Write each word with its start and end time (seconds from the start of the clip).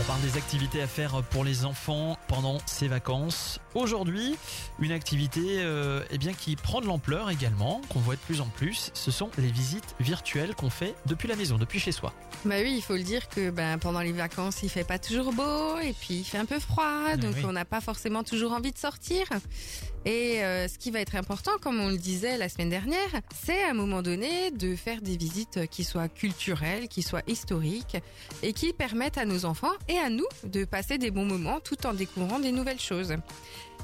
On 0.00 0.04
parle 0.04 0.20
des 0.20 0.36
activités 0.36 0.80
à 0.80 0.86
faire 0.86 1.22
pour 1.24 1.44
les 1.44 1.64
enfants 1.64 2.16
pendant 2.28 2.58
ces 2.66 2.88
vacances. 2.88 3.58
Aujourd'hui, 3.74 4.36
une 4.80 4.92
activité 4.92 5.58
euh, 5.58 6.02
eh 6.10 6.18
bien, 6.18 6.32
qui 6.32 6.56
prend 6.56 6.80
de 6.80 6.86
l'ampleur 6.86 7.30
également, 7.30 7.80
qu'on 7.88 7.98
voit 7.98 8.14
de 8.14 8.20
plus 8.20 8.40
en 8.40 8.46
plus, 8.46 8.90
ce 8.94 9.10
sont 9.10 9.30
les 9.38 9.50
visites 9.50 9.96
virtuelles 10.00 10.54
qu'on 10.54 10.70
fait 10.70 10.94
depuis 11.06 11.28
la 11.28 11.36
maison, 11.36 11.58
depuis 11.58 11.80
chez 11.80 11.92
soi. 11.92 12.12
Bah 12.44 12.56
oui, 12.62 12.74
il 12.76 12.82
faut 12.82 12.96
le 12.96 13.02
dire 13.02 13.28
que 13.28 13.50
ben, 13.50 13.78
pendant 13.78 14.00
les 14.00 14.12
vacances, 14.12 14.62
il 14.62 14.68
fait 14.68 14.84
pas 14.84 14.98
toujours 14.98 15.32
beau 15.32 15.78
et 15.78 15.92
puis 15.92 16.14
il 16.14 16.24
fait 16.24 16.38
un 16.38 16.44
peu 16.44 16.60
froid, 16.60 17.16
donc 17.16 17.34
oui. 17.36 17.42
on 17.44 17.52
n'a 17.52 17.64
pas 17.64 17.80
forcément 17.80 18.22
toujours 18.22 18.52
envie 18.52 18.72
de 18.72 18.78
sortir. 18.78 19.26
Et 20.04 20.44
euh, 20.44 20.68
ce 20.68 20.78
qui 20.78 20.90
va 20.90 21.00
être 21.00 21.16
important, 21.16 21.50
comme 21.60 21.80
on 21.80 21.88
le 21.88 21.98
disait 21.98 22.38
la 22.38 22.48
semaine 22.48 22.70
dernière, 22.70 23.20
c'est 23.44 23.64
à 23.64 23.70
un 23.70 23.74
moment 23.74 24.00
donné 24.00 24.50
de 24.52 24.76
faire 24.76 25.02
des 25.02 25.16
visites 25.16 25.66
qui 25.66 25.82
soient 25.82 26.08
culturelles, 26.08 26.88
qui 26.88 27.02
soient 27.02 27.22
historiques 27.26 27.98
et 28.42 28.52
qui 28.52 28.72
permettent 28.72 29.18
à 29.18 29.24
nos 29.24 29.44
enfants 29.44 29.67
et 29.88 29.98
à 29.98 30.10
nous 30.10 30.26
de 30.44 30.64
passer 30.64 30.98
des 30.98 31.10
bons 31.10 31.24
moments 31.24 31.60
tout 31.60 31.86
en 31.86 31.94
découvrant 31.94 32.38
des 32.38 32.52
nouvelles 32.52 32.80
choses. 32.80 33.14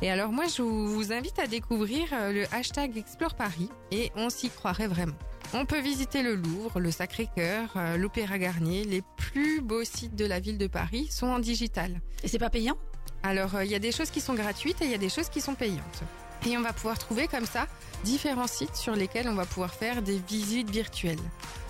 Et 0.02 0.10
alors 0.10 0.33
moi, 0.33 0.45
je 0.47 0.62
vous 0.62 1.12
invite 1.12 1.38
à 1.38 1.47
découvrir 1.47 2.09
euh, 2.12 2.33
le 2.33 2.55
hashtag 2.55 2.97
Explore 2.97 3.34
Paris 3.34 3.70
et 3.91 4.10
on 4.16 4.29
s'y 4.29 4.51
croirait 4.51 4.88
vraiment. 4.88 5.15
On 5.52 5.66
peut 5.66 5.80
visiter 5.80 6.23
le 6.23 6.34
Louvre, 6.34 6.80
le 6.80 6.91
Sacré-Cœur, 6.91 7.70
euh, 7.77 7.97
l'Opéra 7.97 8.38
Garnier. 8.38 8.84
Les 8.84 9.02
plus 9.16 9.60
beaux 9.60 9.84
sites 9.84 10.16
de 10.16 10.24
la 10.24 10.41
ville 10.41 10.59
de 10.59 10.66
Paris 10.66 11.09
sont 11.10 11.29
en 11.29 11.38
digital. 11.38 12.01
Et 12.23 12.29
c'est 12.29 12.38
pas 12.38 12.51
payant? 12.51 12.77
Alors, 13.23 13.55
euh, 13.55 13.65
il 13.65 13.71
y 13.71 13.74
a 13.74 13.79
des 13.79 13.93
choses 13.93 14.10
qui 14.10 14.21
sont 14.21 14.35
gratuites 14.35 14.82
et 14.82 14.87
il 14.87 14.91
y 14.91 14.95
a 14.95 14.98
des 14.98 15.09
choses 15.09 15.29
qui 15.29 15.41
sont 15.41 15.55
payantes. 15.55 16.02
Et 16.46 16.59
on 16.59 16.60
va 16.60 16.73
pouvoir 16.73 16.98
trouver 16.98 17.29
comme 17.29 17.46
ça 17.46 17.66
différents 18.02 18.48
sites 18.48 18.77
sur 18.77 18.95
lesquels 18.95 19.29
on 19.29 19.35
va 19.35 19.46
pouvoir 19.46 19.73
faire 19.73 20.02
des 20.02 20.19
visites 20.19 20.69
virtuelles. 20.69 21.23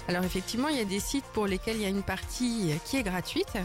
Alors 0.08 0.24
effectivement, 0.24 0.68
il 0.68 0.76
y 0.76 0.80
a 0.80 0.84
des 0.84 0.98
sites 0.98 1.24
pour 1.32 1.46
lesquels 1.46 1.76
il 1.76 1.82
y 1.82 1.86
a 1.86 1.90
une 1.90 2.02
partie 2.02 2.72
qui 2.84 2.96
est 2.96 3.02
gratuite 3.02 3.56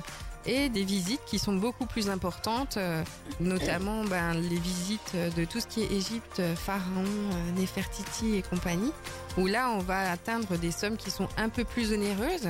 et 0.46 0.70
des 0.70 0.84
visites 0.84 1.22
qui 1.26 1.40
sont 1.40 1.54
beaucoup 1.54 1.86
plus 1.86 2.10
importantes, 2.10 2.78
euh, 2.78 3.04
notamment 3.40 4.04
ben, 4.06 4.34
les 4.34 4.58
visites 4.58 5.16
de 5.16 5.46
tout 5.46 5.60
ce 5.60 5.68
qui 5.68 5.82
est 5.82 5.92
Égypte, 5.92 6.40
euh, 6.40 6.56
Pharaon, 6.56 7.06
euh, 7.06 7.52
Néfertiti 7.58 8.36
et 8.36 8.42
compagnie, 8.42 8.92
où 9.38 9.48
là 9.48 9.70
on 9.72 9.80
va 9.80 10.12
atteindre 10.12 10.58
des 10.58 10.72
sommes 10.72 10.98
qui 10.98 11.12
sont 11.12 11.28
un 11.38 11.50
peu 11.50 11.64
plus 11.64 11.94
onéreuses. 11.94 12.50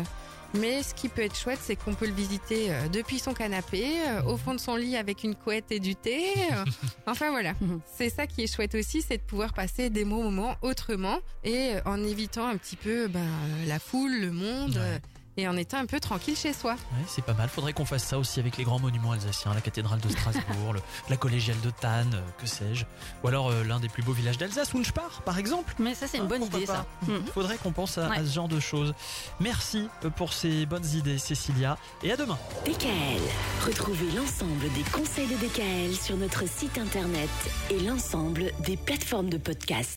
Mais 0.55 0.81
ce 0.81 0.95
qui 0.95 1.09
peut 1.09 1.21
être 1.21 1.35
chouette, 1.35 1.59
c'est 1.61 1.75
qu'on 1.75 1.93
peut 1.93 2.07
le 2.07 2.13
visiter 2.13 2.71
euh, 2.71 2.87
depuis 2.87 3.19
son 3.19 3.35
canapé, 3.35 3.85
au 4.25 4.35
fond 4.35 4.55
de 4.55 4.59
son 4.59 4.75
lit 4.75 4.97
avec 4.97 5.23
une 5.23 5.35
couette 5.35 5.71
et 5.71 5.79
du 5.79 5.95
thé. 5.95 6.23
Enfin 7.07 7.29
voilà, 7.29 7.53
c'est 7.95 8.09
ça 8.09 8.25
qui 8.25 8.43
est 8.43 8.53
chouette 8.53 8.75
aussi, 8.75 9.01
c'est 9.01 9.17
de 9.17 9.23
pouvoir 9.23 9.53
passer 9.53 9.89
des 9.89 10.05
bons 10.05 10.23
moments 10.23 10.55
autrement 10.61 11.19
et 11.43 11.73
en 11.85 12.03
évitant 12.03 12.47
un 12.47 12.57
petit 12.57 12.75
peu 12.75 13.07
ben, 13.07 13.27
la 13.67 13.79
foule, 13.79 14.19
le 14.19 14.31
monde. 14.31 14.75
Ouais. 14.75 15.01
Et 15.37 15.47
en 15.47 15.55
étant 15.55 15.77
un 15.77 15.85
peu 15.85 15.99
tranquille 16.01 16.35
chez 16.35 16.51
soi. 16.51 16.73
Ouais, 16.73 17.05
c'est 17.07 17.23
pas 17.23 17.33
mal. 17.33 17.47
Faudrait 17.49 17.71
qu'on 17.73 17.85
fasse 17.85 18.03
ça 18.03 18.17
aussi 18.19 18.39
avec 18.41 18.57
les 18.57 18.63
grands 18.65 18.79
monuments 18.79 19.13
alsaciens, 19.13 19.53
la 19.53 19.61
cathédrale 19.61 19.99
de 20.01 20.09
Strasbourg, 20.09 20.73
le- 20.73 20.81
la 21.09 21.15
collégiale 21.17 21.59
de 21.61 21.69
Tannes, 21.69 22.11
euh, 22.15 22.21
que 22.41 22.45
sais-je. 22.47 22.83
Ou 23.23 23.27
alors 23.29 23.49
euh, 23.49 23.63
l'un 23.63 23.79
des 23.79 23.87
plus 23.87 24.03
beaux 24.03 24.11
villages 24.11 24.37
d'Alsace, 24.37 24.73
Wunschpar, 24.73 25.21
par 25.23 25.37
exemple. 25.37 25.73
Mais 25.79 25.95
ça, 25.95 26.07
c'est 26.07 26.17
une 26.17 26.25
Ah, 26.25 26.27
bonne 26.27 26.43
idée, 26.43 26.65
ça. 26.65 26.85
pas. 27.05 27.11
Mhm. 27.13 27.23
Faudrait 27.33 27.57
qu'on 27.57 27.71
pense 27.71 27.97
à, 27.97 28.09
Ouais. 28.09 28.17
à 28.17 28.25
ce 28.25 28.33
genre 28.33 28.47
de 28.49 28.59
choses. 28.59 28.93
Merci 29.39 29.87
euh, 30.03 30.09
pour 30.09 30.33
ces 30.33 30.65
bonnes 30.65 30.85
idées, 30.93 31.17
Cécilia. 31.17 31.77
Et 32.03 32.11
à 32.11 32.17
demain. 32.17 32.37
DKL. 32.65 33.21
Retrouvez 33.65 34.11
l'ensemble 34.11 34.69
des 34.73 34.83
conseils 34.91 35.27
de 35.27 35.35
DKL 35.37 35.95
sur 35.95 36.17
notre 36.17 36.47
site 36.49 36.77
internet 36.77 37.29
et 37.69 37.79
l'ensemble 37.79 38.51
des 38.59 38.75
plateformes 38.75 39.29
de 39.29 39.37
podcast. 39.37 39.87